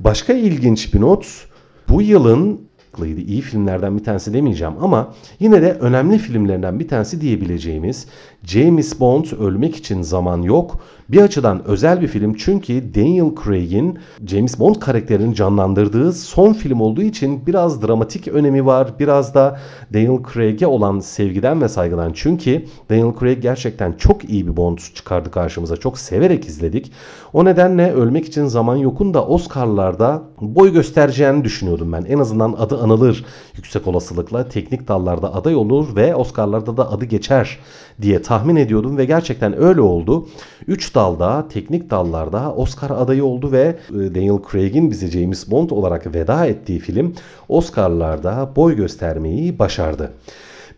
Başka 0.00 0.32
ilginç 0.32 0.94
bir 0.94 1.00
not 1.00 1.46
bu 1.88 2.02
yılın 2.02 2.60
farklıydı. 2.94 3.20
İyi 3.20 3.40
filmlerden 3.40 3.98
bir 3.98 4.04
tanesi 4.04 4.32
demeyeceğim 4.32 4.74
ama 4.80 5.14
yine 5.40 5.62
de 5.62 5.72
önemli 5.72 6.18
filmlerinden 6.18 6.80
bir 6.80 6.88
tanesi 6.88 7.20
diyebileceğimiz 7.20 8.06
James 8.46 9.00
Bond 9.00 9.24
Ölmek 9.40 9.76
için 9.76 10.02
Zaman 10.02 10.42
Yok 10.42 10.80
bir 11.08 11.22
açıdan 11.22 11.64
özel 11.64 12.00
bir 12.00 12.08
film 12.08 12.34
çünkü 12.34 12.94
Daniel 12.94 13.30
Craig'in 13.44 13.98
James 14.26 14.58
Bond 14.58 14.74
karakterini 14.74 15.34
canlandırdığı 15.34 16.12
son 16.12 16.52
film 16.52 16.80
olduğu 16.80 17.02
için 17.02 17.46
biraz 17.46 17.82
dramatik 17.82 18.28
önemi 18.28 18.66
var. 18.66 18.88
Biraz 18.98 19.34
da 19.34 19.58
Daniel 19.94 20.18
Craig'e 20.34 20.66
olan 20.66 21.00
sevgiden 21.00 21.62
ve 21.62 21.68
saygıdan. 21.68 22.12
Çünkü 22.14 22.64
Daniel 22.90 23.12
Craig 23.20 23.42
gerçekten 23.42 23.92
çok 23.92 24.24
iyi 24.24 24.46
bir 24.46 24.56
Bond 24.56 24.78
çıkardı 24.78 25.30
karşımıza. 25.30 25.76
Çok 25.76 25.98
severek 25.98 26.44
izledik. 26.44 26.92
O 27.32 27.44
nedenle 27.44 27.92
Ölmek 27.92 28.26
için 28.26 28.46
Zaman 28.46 28.76
Yok'un 28.76 29.14
da 29.14 29.26
Oscar'larda 29.26 30.22
boy 30.40 30.72
göstereceğini 30.72 31.44
düşünüyordum 31.44 31.92
ben. 31.92 32.04
En 32.04 32.18
azından 32.18 32.52
adı 32.52 32.78
anılır 32.78 33.24
yüksek 33.56 33.86
olasılıkla. 33.86 34.48
Teknik 34.48 34.88
dallarda 34.88 35.34
aday 35.34 35.54
olur 35.54 35.96
ve 35.96 36.14
Oscar'larda 36.14 36.76
da 36.76 36.90
adı 36.92 37.04
geçer 37.04 37.58
diye 38.02 38.22
tahmin 38.22 38.33
ediyordum 38.56 38.96
ve 38.96 39.04
gerçekten 39.04 39.62
öyle 39.62 39.80
oldu. 39.80 40.28
3 40.66 40.94
dalda, 40.94 41.48
teknik 41.48 41.90
dallarda 41.90 42.54
Oscar 42.54 42.90
adayı 42.90 43.24
oldu 43.24 43.52
ve 43.52 43.76
e, 43.90 44.14
Daniel 44.14 44.38
Craig'in 44.52 44.90
bize 44.90 45.10
James 45.10 45.50
Bond 45.50 45.70
olarak 45.70 46.14
veda 46.14 46.46
ettiği 46.46 46.78
film 46.78 47.14
Oscar'larda 47.48 48.52
boy 48.56 48.76
göstermeyi 48.76 49.58
başardı. 49.58 50.12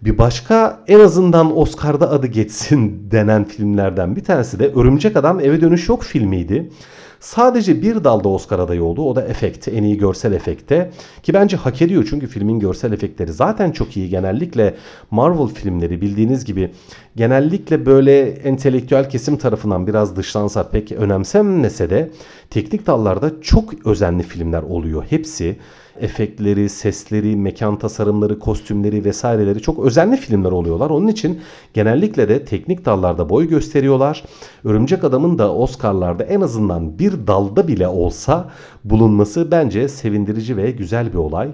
Bir 0.03 0.19
başka 0.19 0.81
en 0.87 1.01
azından 1.01 1.59
Oscar'da 1.59 2.11
adı 2.11 2.27
geçsin 2.27 3.07
denen 3.11 3.45
filmlerden 3.45 4.17
bir 4.17 4.25
tanesi 4.25 4.59
de 4.59 4.73
Örümcek 4.73 5.17
Adam 5.17 5.41
Eve 5.41 5.61
Dönüş 5.61 5.89
Yok 5.89 6.03
filmiydi. 6.03 6.71
Sadece 7.21 7.83
bir 7.83 8.05
dalda 8.05 8.29
Oscar 8.29 8.59
adayı 8.59 8.85
oldu. 8.85 9.03
O 9.03 9.17
da 9.17 9.23
efekt, 9.23 9.69
en 9.69 9.83
iyi 9.83 9.99
görsel 9.99 10.33
efekte. 10.33 10.91
Ki 11.23 11.35
bence 11.35 11.57
hak 11.57 11.83
ediyor 11.83 12.07
çünkü 12.11 12.27
filmin 12.27 12.61
görsel 12.61 12.93
efektleri 12.93 13.33
zaten 13.33 13.71
çok 13.71 13.97
iyi. 13.97 14.09
Genellikle 14.09 14.75
Marvel 15.11 15.47
filmleri 15.47 16.01
bildiğiniz 16.01 16.45
gibi 16.45 16.71
genellikle 17.17 17.87
böyle 17.87 18.29
entelektüel 18.29 19.11
kesim 19.11 19.37
tarafından 19.37 19.87
biraz 19.87 20.17
dışlansa 20.17 20.69
pek 20.69 20.93
önemsenmese 20.93 21.91
de 21.91 22.11
teknik 22.51 22.87
dallarda 22.87 23.33
çok 23.41 23.87
özenli 23.87 24.23
filmler 24.23 24.63
oluyor. 24.63 25.05
Hepsi 25.11 25.57
efektleri, 26.01 26.69
sesleri, 26.69 27.37
mekan 27.37 27.79
tasarımları, 27.79 28.39
kostümleri 28.39 29.05
vesaireleri 29.05 29.63
çok 29.63 29.85
özenli 29.87 30.17
filmler 30.17 30.53
oluyorlar. 30.53 30.91
Onun 30.91 31.09
için 31.09 31.41
genellikle 31.75 32.29
de 32.29 32.45
teknik 32.45 32.85
dallarda 32.85 33.29
boy 33.29 33.49
gösteriyorlar. 33.49 34.25
Örümcek 34.65 35.05
Adam'ın 35.05 35.39
da 35.39 35.55
Oscar'larda 35.55 36.25
en 36.25 36.41
azından 36.41 36.99
bir 36.99 37.27
dalda 37.27 37.69
bile 37.69 37.89
olsa 37.89 38.51
bulunması 38.85 39.51
bence 39.51 39.89
sevindirici 39.89 40.57
ve 40.57 40.71
güzel 40.71 41.13
bir 41.13 41.19
olay. 41.19 41.49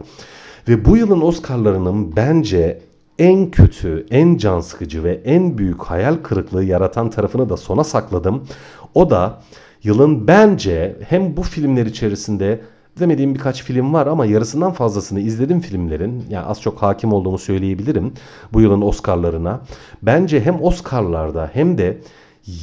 Ve 0.69 0.85
bu 0.85 0.97
yılın 0.97 1.21
Oscar'larının 1.21 2.17
bence 2.17 2.92
en 3.23 3.51
kötü, 3.51 4.07
en 4.11 4.37
can 4.37 4.61
sıkıcı 4.61 5.05
ve 5.05 5.21
en 5.25 5.59
büyük 5.59 5.83
hayal 5.83 6.17
kırıklığı 6.23 6.65
yaratan 6.65 7.11
tarafını 7.11 7.49
da 7.49 7.57
sona 7.57 7.85
sakladım. 7.85 8.45
O 8.95 9.11
da 9.11 9.43
yılın 9.83 10.27
bence 10.27 10.97
hem 11.09 11.37
bu 11.37 11.43
filmler 11.43 11.87
içerisinde 11.87 12.61
İzlemediğim 12.97 13.35
birkaç 13.35 13.63
film 13.63 13.93
var 13.93 14.07
ama 14.07 14.27
yarısından 14.27 14.73
fazlasını 14.73 15.21
izledim 15.21 15.61
filmlerin. 15.61 16.25
Yani 16.31 16.47
az 16.47 16.61
çok 16.61 16.83
hakim 16.83 17.13
olduğumu 17.13 17.39
söyleyebilirim 17.39 18.13
bu 18.53 18.61
yılın 18.61 18.83
Oscar'larına. 18.83 19.61
Bence 20.03 20.41
hem 20.41 20.63
Oscar'larda 20.63 21.51
hem 21.53 21.79
de 21.79 21.99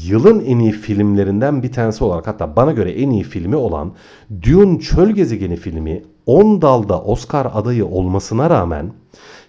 yılın 0.06 0.46
en 0.46 0.60
iyi 0.60 0.72
filmlerinden 0.72 1.64
bir 1.64 1.72
tanesi 1.72 2.04
olarak 2.04 2.28
hatta 2.28 2.56
bana 2.56 2.72
göre 2.72 2.92
en 2.92 3.10
iyi 3.10 3.24
filmi 3.24 3.56
olan 3.56 3.94
Dune 4.42 4.80
Çöl 4.80 5.10
Gezegeni 5.10 5.56
filmi 5.56 6.04
10 6.30 6.62
dalda 6.62 7.02
Oscar 7.02 7.48
adayı 7.54 7.86
olmasına 7.86 8.50
rağmen 8.50 8.92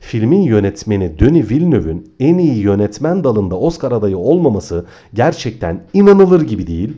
filmin 0.01 0.43
yönetmeni 0.43 1.19
Denis 1.19 1.51
Villeneuve'ün 1.51 2.13
en 2.21 2.39
iyi 2.39 2.57
yönetmen 2.57 3.25
dalında 3.25 3.57
Oscar 3.59 3.93
adayı 3.93 4.19
olmaması 4.19 4.87
gerçekten 5.15 5.81
inanılır 5.93 6.41
gibi 6.41 6.67
değil. 6.67 6.97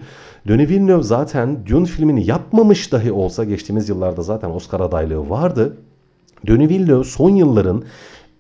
Denis 0.49 0.69
Villeneuve 0.71 1.03
zaten 1.03 1.67
Dune 1.67 1.87
filmini 1.87 2.27
yapmamış 2.27 2.93
dahi 2.93 3.12
olsa 3.12 3.45
geçtiğimiz 3.45 3.89
yıllarda 3.89 4.23
zaten 4.23 4.51
Oscar 4.51 4.81
adaylığı 4.81 5.31
vardı. 5.31 5.77
Denis 6.47 6.71
Villeneuve 6.71 7.05
son 7.05 7.31
yılların 7.31 7.83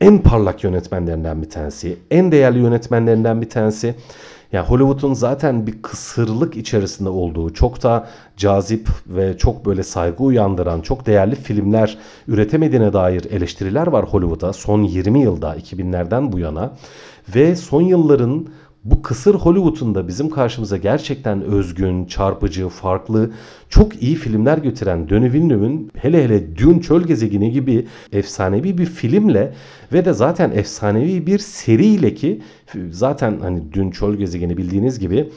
en 0.02 0.18
parlak 0.18 0.64
yönetmenlerinden 0.64 1.42
bir 1.42 1.50
tanesi, 1.50 1.98
en 2.10 2.32
değerli 2.32 2.58
yönetmenlerinden 2.58 3.42
bir 3.42 3.48
tanesi. 3.48 3.94
Yani 4.52 4.66
Hollywood'un 4.66 5.14
zaten 5.14 5.66
bir 5.66 5.82
kısırlık 5.82 6.56
içerisinde 6.56 7.08
olduğu, 7.08 7.54
çok 7.54 7.82
da 7.82 8.08
cazip 8.36 8.88
ve 9.06 9.38
çok 9.38 9.66
böyle 9.66 9.82
saygı 9.82 10.22
uyandıran, 10.24 10.80
çok 10.80 11.06
değerli 11.06 11.34
filmler 11.34 11.98
üretemediğine 12.28 12.92
dair 12.92 13.24
eleştiriler 13.30 13.86
var 13.86 14.04
Hollywood'a 14.04 14.52
son 14.52 14.82
20 14.82 15.20
yılda, 15.22 15.56
2000'lerden 15.56 16.32
bu 16.32 16.38
yana. 16.38 16.72
Ve 17.34 17.56
son 17.56 17.82
yılların 17.82 18.46
bu 18.84 19.02
kısır 19.02 19.34
Hollywood'un 19.34 19.94
da 19.94 20.08
bizim 20.08 20.30
karşımıza 20.30 20.76
gerçekten 20.76 21.42
özgün, 21.42 22.04
çarpıcı, 22.04 22.68
farklı, 22.68 23.30
çok 23.68 24.02
iyi 24.02 24.14
filmler 24.14 24.58
götüren 24.58 25.08
Denis 25.08 25.32
Villeneuve'ün 25.32 25.90
hele 25.96 26.24
hele 26.24 26.56
Dune 26.56 26.80
Çöl 26.80 27.02
Gezegeni 27.02 27.50
gibi 27.50 27.86
efsanevi 28.12 28.78
bir 28.78 28.86
filmle 28.86 29.52
ve 29.92 30.04
de 30.04 30.12
zaten 30.12 30.50
efsanevi 30.50 31.26
bir 31.26 31.38
seriyle 31.38 32.14
ki 32.14 32.42
zaten 32.90 33.38
hani 33.40 33.72
Dune 33.72 33.92
Çöl 33.92 34.14
Gezegeni 34.14 34.56
bildiğiniz 34.56 34.98
gibi 34.98 35.30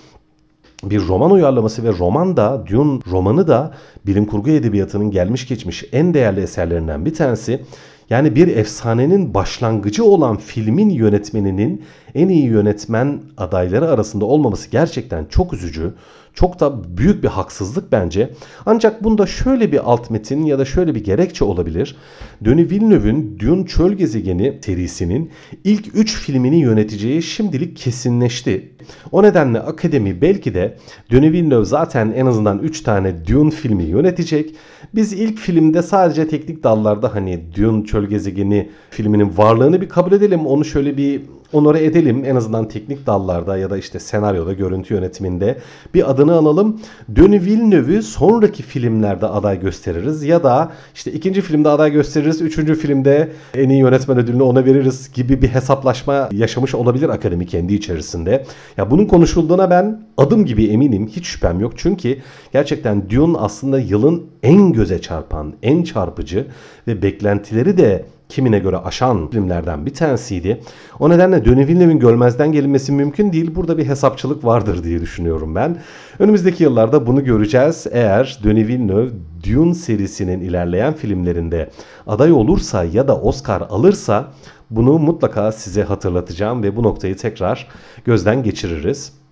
bir 0.84 1.08
roman 1.08 1.32
uyarlaması 1.32 1.84
ve 1.84 1.92
roman 2.00 2.38
da 2.38 2.66
Dune 2.70 3.02
romanı 3.12 3.48
da 3.48 3.74
bilim 4.06 4.26
kurgu 4.26 4.50
edebiyatının 4.50 5.12
gelmiş 5.12 5.48
geçmiş 5.48 5.84
en 5.92 6.14
değerli 6.14 6.42
eserlerinden 6.42 7.06
bir 7.06 7.14
tanesi. 7.14 7.62
Yani 8.10 8.36
bir 8.36 8.48
efsanenin 8.48 9.34
başlangıcı 9.34 10.06
olan 10.06 10.38
filmin 10.38 10.90
yönetmeninin 10.90 11.84
en 12.16 12.30
iyi 12.30 12.46
yönetmen 12.46 13.20
adayları 13.38 13.90
arasında 13.90 14.26
olmaması 14.26 14.70
gerçekten 14.72 15.26
çok 15.26 15.54
üzücü. 15.54 15.94
Çok 16.36 16.60
da 16.60 16.98
büyük 16.98 17.24
bir 17.24 17.28
haksızlık 17.28 17.92
bence. 17.92 18.30
Ancak 18.66 19.04
bunda 19.04 19.26
şöyle 19.26 19.72
bir 19.72 19.92
alt 19.92 20.10
metin 20.10 20.46
ya 20.46 20.60
da 20.60 20.66
şöyle 20.66 20.96
bir 20.96 21.04
gerekçe 21.04 21.46
olabilir. 21.46 21.96
Denis 22.42 22.72
Villeneuve'ün 22.72 23.40
Dune 23.40 23.66
Çöl 23.66 23.94
Gezegeni 23.94 24.60
serisinin 24.66 25.32
ilk 25.64 25.96
3 25.96 26.16
filmini 26.16 26.60
yöneteceği 26.60 27.24
şimdilik 27.24 27.78
kesinleşti. 27.78 28.72
O 29.12 29.24
nedenle 29.24 29.60
akademi 29.60 30.22
belki 30.22 30.54
de 30.54 30.78
Denis 31.12 31.32
Villeneuve 31.32 31.66
zaten 31.66 32.14
en 32.16 32.26
azından 32.26 32.60
3 32.60 32.82
tane 32.82 33.28
Dune 33.28 33.52
filmi 33.52 33.84
yönetecek. 33.84 34.56
Biz 34.96 35.14
ilk 35.14 35.38
filmde 35.38 35.82
sadece 35.82 36.28
teknik 36.28 36.64
dallarda 36.64 37.16
hani 37.16 37.44
Dune 37.58 37.86
Çöl 37.86 38.06
Gezegeni 38.06 38.70
filminin 38.90 39.38
varlığını 39.38 39.82
bir 39.82 39.90
kabul 39.90 40.12
edelim. 40.12 40.46
Onu 40.46 40.66
şöyle 40.66 40.98
bir 40.98 41.22
onore 41.54 41.86
edelim. 41.86 42.26
En 42.26 42.36
azından 42.36 42.68
teknik 42.68 43.06
dallarda 43.06 43.58
ya 43.58 43.70
da 43.70 43.78
işte 43.78 44.00
senaryoda, 44.00 44.54
görüntü 44.54 44.94
yönetiminde 44.94 45.58
bir 45.94 46.12
adını 46.12 46.38
analım. 46.38 46.80
Denis 47.08 47.46
Villeneuve'ü 47.46 48.04
sonraki 48.04 48.64
filmlerde 48.64 49.28
aday 49.28 49.60
gösteririz 49.60 50.24
ya 50.24 50.44
da 50.44 50.72
işte 50.96 51.12
ikinci 51.12 51.42
filmde 51.42 51.70
aday 51.70 51.92
gösteririz, 51.92 52.42
üçüncü 52.42 52.76
filmde 52.76 53.32
en 53.54 53.70
iyi 53.70 53.80
yönetmen 53.80 54.18
ödülünü 54.18 54.44
ona 54.44 54.66
veririz 54.66 55.12
gibi 55.14 55.42
bir 55.42 55.48
hesaplaşma 55.48 56.30
yaşamış 56.32 56.76
olabilir 56.76 57.10
akademi 57.10 57.46
kendi 57.46 57.74
içerisinde. 57.74 58.46
Ya 58.78 58.92
bunun 58.92 59.06
konuşulduğuna 59.06 59.70
ben 59.70 60.02
adım 60.18 60.46
gibi 60.46 60.66
eminim. 60.66 61.08
Hiç 61.08 61.26
şüphem 61.26 61.60
yok. 61.60 61.74
Çünkü 61.76 62.18
gerçekten 62.54 63.10
Dune 63.10 63.38
aslında 63.38 63.80
yılın 63.80 64.24
en 64.44 64.74
göze 64.74 65.02
çarpan, 65.02 65.54
en 65.64 65.84
çarpıcı 65.84 66.48
ve 66.88 67.02
beklentileri 67.02 67.78
de 67.78 68.06
kimine 68.30 68.60
göre 68.60 68.78
aşan 68.78 69.30
filmlerden 69.30 69.86
bir 69.86 69.94
tanesiydi. 69.94 70.62
O 71.00 71.10
nedenle 71.10 71.46
Denis 71.46 71.68
Villeneuve'in 71.68 72.00
görmezden 72.00 72.52
gelinmesi 72.52 72.92
mümkün 72.92 73.34
değil. 73.34 73.56
Burada 73.56 73.78
bir 73.78 73.86
hesapçılık 73.86 74.46
vardır 74.46 74.84
diye 74.84 75.02
düşünüyorum 75.02 75.56
ben. 75.56 75.78
Önümüzdeki 76.20 76.64
yıllarda 76.64 77.08
bunu 77.08 77.24
göreceğiz. 77.24 77.88
Eğer 77.92 78.40
Denis 78.44 78.68
Villeneuve 78.68 79.10
Dune 79.50 79.74
serisinin 79.74 80.40
ilerleyen 80.40 80.94
filmlerinde 80.94 81.70
aday 82.08 82.32
olursa 82.32 82.84
ya 82.84 83.08
da 83.08 83.22
Oscar 83.22 83.62
alırsa 83.62 84.32
bunu 84.70 85.00
mutlaka 85.00 85.52
size 85.52 85.84
hatırlatacağım 85.84 86.64
ve 86.64 86.76
bu 86.76 86.84
noktayı 86.84 87.18
tekrar 87.18 87.68
gözden 88.06 88.44
geçiririz. 88.44 89.25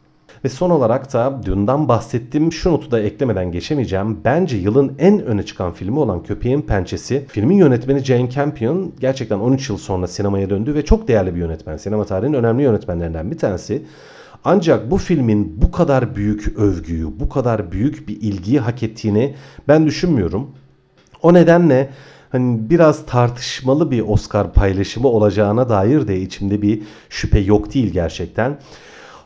Ve 0.44 0.50
son 0.50 0.70
olarak 0.70 1.14
da 1.14 1.42
dünden 1.46 1.88
bahsettiğim 1.88 2.52
şu 2.52 2.72
notu 2.72 2.92
da 2.92 3.00
eklemeden 3.00 3.52
geçemeyeceğim. 3.52 4.20
Bence 4.26 4.58
yılın 4.58 4.96
en 5.00 5.24
öne 5.24 5.44
çıkan 5.44 5.74
filmi 5.74 6.00
olan 6.00 6.24
Köpeğin 6.24 6.62
Pençesi. 6.62 7.26
Filmin 7.28 7.56
yönetmeni 7.56 8.00
Jane 8.00 8.30
Campion 8.30 8.94
gerçekten 9.00 9.40
13 9.40 9.70
yıl 9.70 9.78
sonra 9.78 10.08
sinemaya 10.08 10.50
döndü 10.50 10.74
ve 10.76 10.86
çok 10.86 11.08
değerli 11.08 11.36
bir 11.36 11.40
yönetmen. 11.40 11.78
Sinema 11.78 12.06
tarihinin 12.06 12.38
önemli 12.38 12.64
yönetmenlerinden 12.64 13.32
bir 13.32 13.38
tanesi. 13.38 13.84
Ancak 14.44 14.92
bu 14.92 14.98
filmin 14.98 15.62
bu 15.62 15.72
kadar 15.72 16.16
büyük 16.16 16.58
övgüyü, 16.58 17.20
bu 17.20 17.30
kadar 17.30 17.72
büyük 17.72 18.08
bir 18.08 18.22
ilgiyi 18.22 18.60
hak 18.60 18.84
ettiğini 18.84 19.36
ben 19.68 19.86
düşünmüyorum. 19.86 20.52
O 21.22 21.34
nedenle 21.34 21.90
hani 22.30 22.70
biraz 22.70 23.06
tartışmalı 23.06 23.92
bir 23.92 24.02
Oscar 24.02 24.54
paylaşımı 24.54 25.08
olacağına 25.08 25.70
dair 25.70 26.08
de 26.08 26.22
içimde 26.22 26.62
bir 26.62 26.82
şüphe 27.10 27.40
yok 27.40 27.74
değil 27.74 27.94
gerçekten. 27.94 28.58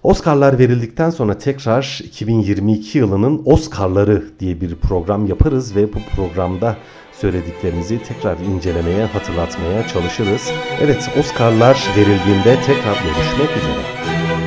Oscar'lar 0.03 0.59
verildikten 0.59 1.09
sonra 1.09 1.37
tekrar 1.37 1.99
2022 2.03 2.97
yılının 2.97 3.41
Oscar'ları 3.45 4.23
diye 4.39 4.61
bir 4.61 4.75
program 4.75 5.25
yaparız 5.25 5.75
ve 5.75 5.93
bu 5.93 5.97
programda 6.15 6.75
söylediklerimizi 7.13 8.03
tekrar 8.03 8.37
incelemeye, 8.37 9.05
hatırlatmaya 9.05 9.87
çalışırız. 9.87 10.51
Evet, 10.81 11.09
Oscar'lar 11.19 11.87
verildiğinde 11.97 12.61
tekrar 12.65 13.03
görüşmek 13.03 13.57
üzere. 13.57 14.46